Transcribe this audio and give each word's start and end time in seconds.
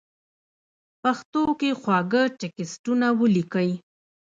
پښتو 1.01 1.43
کې 1.59 1.69
خواږه 1.81 2.23
ټېکسټونه 2.39 3.07
وليکئ!! 3.19 3.69